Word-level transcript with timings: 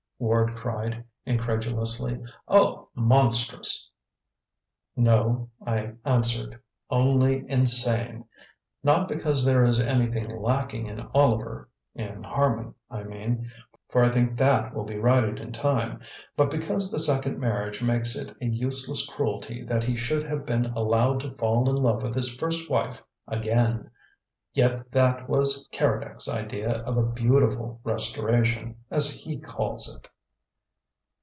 Ward 0.21 0.55
cried 0.55 1.03
incredulously. 1.25 2.21
"Oh, 2.47 2.89
monstrous!" 2.93 3.89
"No," 4.95 5.49
I 5.65 5.93
answered. 6.05 6.61
"Only 6.91 7.43
insane. 7.49 8.25
Not 8.83 9.07
because 9.07 9.43
there 9.43 9.63
is 9.65 9.79
anything 9.79 10.29
lacking 10.39 10.85
in 10.85 10.99
Oliver 11.15 11.69
in 11.95 12.21
Harman, 12.21 12.75
I 12.87 13.01
mean 13.01 13.49
for 13.89 14.03
I 14.03 14.09
think 14.11 14.37
that 14.37 14.75
will 14.75 14.83
be 14.85 14.99
righted 14.99 15.39
in 15.39 15.51
time, 15.53 16.01
but 16.37 16.51
because 16.51 16.91
the 16.91 16.99
second 16.99 17.39
marriage 17.39 17.81
makes 17.81 18.15
it 18.15 18.37
a 18.39 18.45
useless 18.45 19.09
cruelty 19.09 19.63
that 19.63 19.83
he 19.83 19.95
should 19.95 20.27
have 20.27 20.45
been 20.45 20.67
allowed 20.67 21.21
to 21.21 21.33
fall 21.33 21.67
in 21.67 21.77
love 21.77 22.03
with 22.03 22.13
his 22.13 22.31
first 22.35 22.69
wife 22.69 23.03
again. 23.27 23.89
Yet 24.53 24.91
that 24.91 25.29
was 25.29 25.69
Keredec's 25.71 26.27
idea 26.27 26.81
of 26.83 26.97
a 26.97 27.03
'beautiful 27.05 27.79
restoration,' 27.85 28.75
as 28.91 29.09
he 29.09 29.39
calls 29.39 29.93
it!" 29.95 30.09